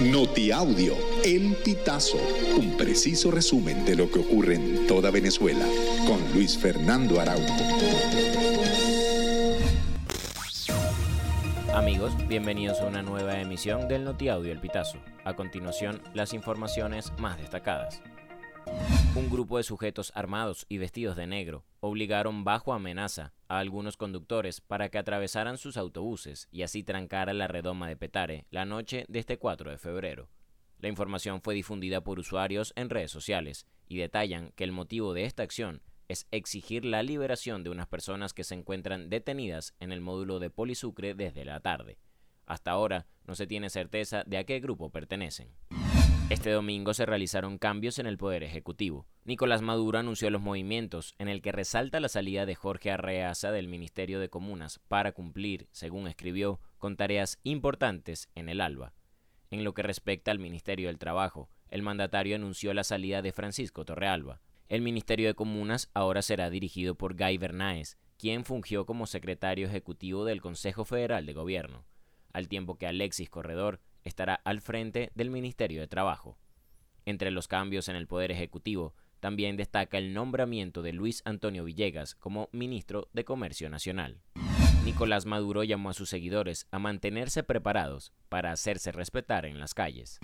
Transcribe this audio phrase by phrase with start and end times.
[0.00, 2.18] Notiaudio, El Pitazo,
[2.58, 5.64] un preciso resumen de lo que ocurre en toda Venezuela,
[6.04, 7.54] con Luis Fernando Araújo.
[11.72, 14.98] Amigos, bienvenidos a una nueva emisión del Notiaudio El Pitazo.
[15.24, 18.02] A continuación, las informaciones más destacadas.
[19.14, 24.60] Un grupo de sujetos armados y vestidos de negro obligaron bajo amenaza a algunos conductores
[24.60, 29.18] para que atravesaran sus autobuses y así trancara la redoma de Petare la noche de
[29.18, 30.28] este 4 de febrero.
[30.78, 35.24] La información fue difundida por usuarios en redes sociales y detallan que el motivo de
[35.24, 40.00] esta acción es exigir la liberación de unas personas que se encuentran detenidas en el
[40.00, 41.98] módulo de Polisucre desde la tarde.
[42.46, 45.48] Hasta ahora no se tiene certeza de a qué grupo pertenecen.
[46.28, 49.06] Este domingo se realizaron cambios en el Poder Ejecutivo.
[49.26, 53.68] Nicolás Maduro anunció los movimientos en el que resalta la salida de Jorge Arreaza del
[53.68, 58.92] Ministerio de Comunas para cumplir, según escribió, con tareas importantes en el ALBA.
[59.50, 63.86] En lo que respecta al Ministerio del Trabajo, el mandatario anunció la salida de Francisco
[63.86, 64.42] Torrealba.
[64.68, 70.26] El Ministerio de Comunas ahora será dirigido por Guy Bernaes, quien fungió como secretario ejecutivo
[70.26, 71.86] del Consejo Federal de Gobierno,
[72.34, 76.36] al tiempo que Alexis Corredor estará al frente del Ministerio de Trabajo.
[77.06, 82.14] Entre los cambios en el Poder Ejecutivo, también destaca el nombramiento de Luis Antonio Villegas
[82.14, 84.20] como ministro de Comercio Nacional.
[84.84, 90.18] Nicolás Maduro llamó a sus seguidores a mantenerse preparados para hacerse respetar en las calles.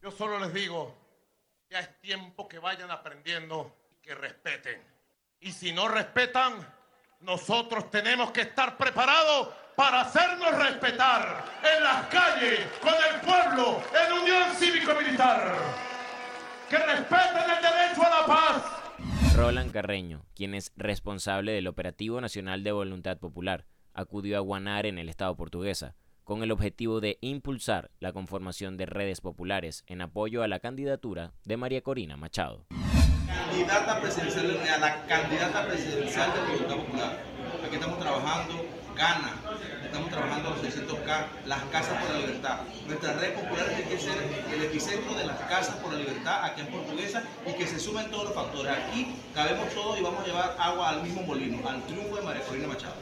[0.00, 0.96] Yo solo les digo,
[1.68, 4.80] ya es tiempo que vayan aprendiendo que respeten.
[5.40, 6.66] Y si no respetan,
[7.20, 14.12] nosotros tenemos que estar preparados para hacernos respetar en las calles, con el pueblo, en
[14.14, 15.93] unión cívico-militar.
[16.68, 19.36] Que respeten el derecho a la paz.
[19.36, 24.98] Roland Carreño, quien es responsable del Operativo Nacional de Voluntad Popular, acudió a Guanar en
[24.98, 30.42] el Estado portuguesa, con el objetivo de impulsar la conformación de redes populares en apoyo
[30.42, 32.66] a la candidatura de María Corina Machado.
[33.26, 37.18] Candidata presidencial, a la candidata presidencial de Voluntad Popular.
[37.66, 38.54] Aquí estamos trabajando
[38.96, 39.34] gana.
[39.94, 42.62] Estamos trabajando los 600K, las casas por la libertad.
[42.88, 44.18] Nuestra red popular tiene que ser
[44.52, 48.10] el epicentro de las casas por la libertad aquí en Portuguesa y que se sumen
[48.10, 48.72] todos los factores.
[48.72, 52.42] Aquí cabemos todos y vamos a llevar agua al mismo molino, al triunfo de María
[52.42, 52.96] Corina Machado.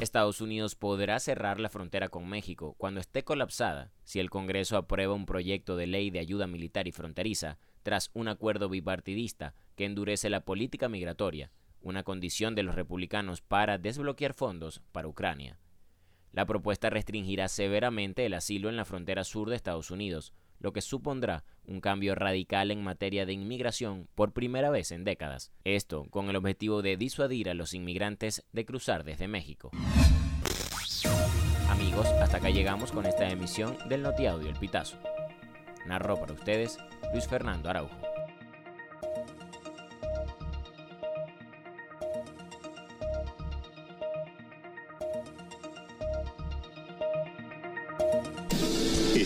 [0.00, 5.14] Estados Unidos podrá cerrar la frontera con México cuando esté colapsada si el Congreso aprueba
[5.14, 10.28] un proyecto de ley de ayuda militar y fronteriza tras un acuerdo bipartidista que endurece
[10.28, 15.56] la política migratoria una condición de los republicanos para desbloquear fondos para Ucrania.
[16.32, 20.80] La propuesta restringirá severamente el asilo en la frontera sur de Estados Unidos, lo que
[20.80, 25.50] supondrá un cambio radical en materia de inmigración por primera vez en décadas.
[25.64, 29.70] Esto con el objetivo de disuadir a los inmigrantes de cruzar desde México.
[31.68, 34.98] Amigos, hasta acá llegamos con esta emisión del El Pitazo.
[35.86, 36.78] Narró para ustedes
[37.12, 38.09] Luis Fernando Araujo.